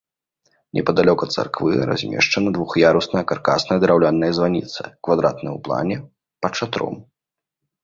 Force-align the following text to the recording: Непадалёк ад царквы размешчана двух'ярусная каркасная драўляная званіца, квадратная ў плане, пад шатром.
Непадалёк 0.77 1.19
ад 1.25 1.31
царквы 1.35 1.71
размешчана 1.89 2.49
двух'ярусная 2.55 3.23
каркасная 3.33 3.79
драўляная 3.85 4.31
званіца, 4.39 4.81
квадратная 5.03 5.53
ў 5.55 5.59
плане, 5.71 5.97
пад 6.47 6.53
шатром. 6.63 6.95